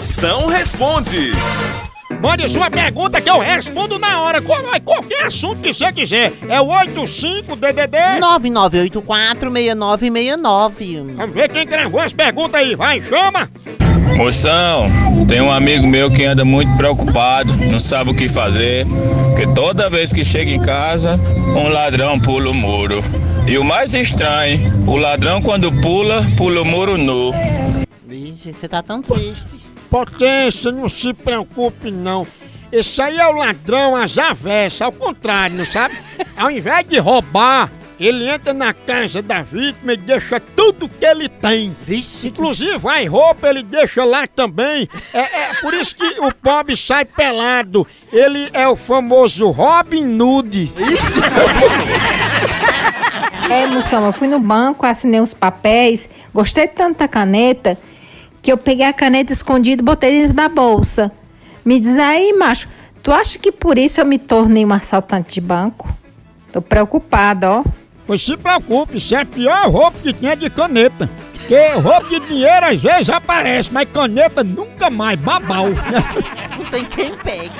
Moção 0.00 0.46
responde. 0.46 1.30
Mande 2.22 2.48
sua 2.48 2.70
pergunta 2.70 3.20
que 3.20 3.28
eu 3.28 3.38
respondo 3.38 3.98
na 3.98 4.22
hora. 4.22 4.40
Qual- 4.40 4.62
Qualquer 4.82 5.26
assunto 5.26 5.60
que 5.60 5.74
você 5.74 5.92
quiser. 5.92 6.32
É 6.48 6.58
o 6.58 6.68
85DDD. 6.68 8.18
99846969. 8.18 11.16
Vamos 11.16 11.34
ver 11.34 11.50
quem 11.50 11.66
gravou 11.66 12.00
as 12.00 12.14
perguntas 12.14 12.54
aí. 12.58 12.74
Vai, 12.74 13.02
chama. 13.02 13.50
Moção, 14.16 14.86
tem 15.28 15.42
um 15.42 15.52
amigo 15.52 15.86
meu 15.86 16.10
que 16.10 16.24
anda 16.24 16.46
muito 16.46 16.74
preocupado, 16.78 17.54
não 17.70 17.78
sabe 17.78 18.08
o 18.10 18.14
que 18.14 18.26
fazer, 18.26 18.86
porque 19.28 19.46
toda 19.54 19.90
vez 19.90 20.14
que 20.14 20.24
chega 20.24 20.50
em 20.50 20.62
casa, 20.62 21.20
um 21.54 21.68
ladrão 21.68 22.18
pula 22.18 22.48
o 22.48 22.54
muro. 22.54 23.04
E 23.46 23.58
o 23.58 23.64
mais 23.64 23.92
estranho, 23.92 24.60
o 24.86 24.96
ladrão 24.96 25.42
quando 25.42 25.70
pula, 25.82 26.24
pula 26.38 26.62
o 26.62 26.64
muro 26.64 26.96
nu. 26.96 27.34
Vixe, 28.08 28.54
você 28.54 28.66
tá 28.66 28.82
tão 28.82 29.02
triste. 29.02 29.59
Potência, 29.90 30.70
não 30.70 30.88
se 30.88 31.12
preocupe 31.12 31.90
não. 31.90 32.26
Esse 32.72 33.02
aí 33.02 33.18
é 33.18 33.26
o 33.26 33.32
ladrão 33.32 33.96
às 33.96 34.16
avessas, 34.16 34.80
ao 34.80 34.92
contrário, 34.92 35.56
não 35.56 35.66
sabe? 35.66 35.98
Ao 36.36 36.48
invés 36.50 36.86
de 36.86 36.98
roubar, 36.98 37.70
ele 37.98 38.26
entra 38.26 38.54
na 38.54 38.72
casa 38.72 39.20
da 39.20 39.42
vítima 39.42 39.92
e 39.92 39.96
deixa 39.96 40.40
tudo 40.40 40.88
que 40.88 41.04
ele 41.04 41.28
tem. 41.28 41.76
Vixe, 41.84 42.28
Inclusive, 42.28 42.78
vai 42.78 43.06
roupa, 43.06 43.48
ele 43.48 43.62
deixa 43.62 44.04
lá 44.04 44.26
também. 44.26 44.88
É, 45.12 45.18
é 45.18 45.54
por 45.60 45.74
isso 45.74 45.94
que 45.96 46.20
o 46.20 46.32
pobre 46.32 46.76
sai 46.76 47.04
pelado. 47.04 47.86
Ele 48.12 48.48
é 48.54 48.66
o 48.66 48.76
famoso 48.76 49.50
Robin 49.50 50.04
Nude. 50.04 50.72
É, 53.50 53.66
moção, 53.66 54.06
eu 54.06 54.12
fui 54.12 54.28
no 54.28 54.38
banco, 54.38 54.86
assinei 54.86 55.20
uns 55.20 55.34
papéis, 55.34 56.08
gostei 56.32 56.68
tanto 56.68 56.98
da 56.98 57.08
caneta, 57.08 57.76
que 58.42 58.50
eu 58.50 58.56
peguei 58.56 58.86
a 58.86 58.92
caneta 58.92 59.32
escondida 59.32 59.82
e 59.82 59.84
botei 59.84 60.22
dentro 60.22 60.34
da 60.34 60.48
bolsa. 60.48 61.12
Me 61.64 61.78
diz 61.78 61.96
aí, 61.98 62.32
macho, 62.32 62.68
tu 63.02 63.12
acha 63.12 63.38
que 63.38 63.52
por 63.52 63.78
isso 63.78 64.00
eu 64.00 64.06
me 64.06 64.18
tornei 64.18 64.64
um 64.64 64.72
assaltante 64.72 65.34
de 65.34 65.40
banco? 65.40 65.88
Tô 66.52 66.60
preocupada, 66.60 67.50
ó. 67.50 67.64
Pois 68.06 68.22
se 68.22 68.36
preocupe, 68.36 68.96
isso 68.96 69.14
é 69.14 69.20
a 69.20 69.26
pior 69.26 69.68
roupa 69.70 69.98
que 70.02 70.12
tem 70.12 70.30
é 70.30 70.36
de 70.36 70.50
caneta. 70.50 71.08
Porque 71.50 71.80
roupa 71.80 72.06
de 72.08 72.20
dinheiro 72.20 72.64
às 72.64 72.80
vezes 72.80 73.10
aparece, 73.10 73.72
mas 73.72 73.88
caneta 73.92 74.44
nunca 74.44 74.88
mais, 74.88 75.18
babau. 75.18 75.66
não 76.56 76.64
tem 76.66 76.84
quem 76.84 77.16
pegue. 77.16 77.50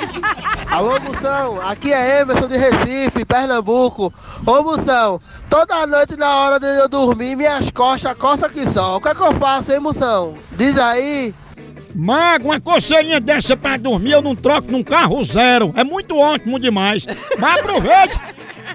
Alô, 0.71 1.01
Moção, 1.01 1.61
aqui 1.61 1.93
é 1.93 2.21
Emerson 2.21 2.47
de 2.47 2.57
Recife, 2.57 3.25
Pernambuco. 3.25 4.15
Ô, 4.47 4.63
Moção, 4.63 5.21
toda 5.49 5.89
noite 5.89 6.17
na 6.17 6.37
hora 6.37 6.61
de 6.61 6.69
eu 6.69 6.89
dormir, 6.89 7.35
minhas 7.35 7.69
costas 7.73 8.15
coça 8.17 8.49
que 8.49 8.65
só. 8.65 8.97
O 8.97 9.01
que 9.01 9.09
é 9.09 9.15
que 9.15 9.23
eu 9.23 9.35
faço, 9.35 9.73
hein, 9.73 9.81
Moção? 9.81 10.37
Diz 10.53 10.79
aí. 10.79 11.35
Mago, 11.93 12.45
uma 12.45 12.61
coceirinha 12.61 13.19
dessa 13.19 13.57
pra 13.57 13.77
dormir 13.77 14.13
eu 14.13 14.23
não 14.23 14.37
troco 14.37 14.71
num 14.71 14.85
carro 14.85 15.25
zero. 15.25 15.73
É 15.75 15.83
muito 15.83 16.17
ótimo 16.17 16.61
demais. 16.61 17.05
Mas 17.41 17.59
aproveite 17.59 18.17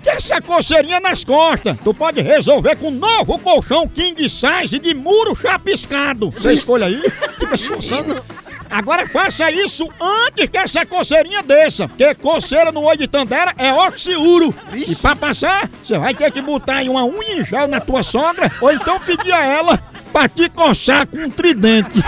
essa 0.10 0.42
coceirinha 0.42 1.00
nas 1.00 1.24
costas. 1.24 1.78
Tu 1.84 1.94
pode 1.94 2.22
resolver 2.22 2.76
com 2.78 2.88
um 2.88 2.92
novo 2.92 3.38
colchão 3.40 3.88
king 3.88 4.30
size 4.30 4.80
de 4.80 4.94
muro 4.94 5.36
chapiscado. 5.36 6.30
Você 6.32 6.54
escolhe 6.54 6.84
aí, 6.84 7.04
fica 7.38 7.58
se 7.58 7.68
coçando. 7.68 8.24
Agora 8.70 9.08
faça 9.08 9.50
isso 9.52 9.88
antes 10.02 10.50
que 10.50 10.58
essa 10.58 10.86
coceirinha 10.86 11.44
desça. 11.44 11.88
Porque 11.88 12.16
coceira 12.16 12.72
no 12.72 12.84
olho 12.84 12.98
de 12.98 13.08
Tandera 13.08 13.54
é 13.58 13.72
oxiuro. 13.74 14.54
E 14.74 14.96
pra 14.96 15.16
passar, 15.16 15.70
você 15.84 15.98
vai 15.98 16.14
ter 16.14 16.32
que 16.32 16.42
botar 16.42 16.78
aí 16.78 16.90
uma 16.90 17.06
unha 17.06 17.40
em 17.40 17.44
gel 17.44 17.68
na 17.68 17.80
tua 17.80 18.04
sogra 18.04 18.52
ou 18.60 18.72
então 18.72 19.00
pedir 19.00 19.32
a 19.32 19.46
ela 19.46 19.80
pra 20.12 20.28
te 20.28 20.50
coçar 20.50 21.06
com 21.08 21.18
um 21.18 21.30
tridente. 21.30 22.04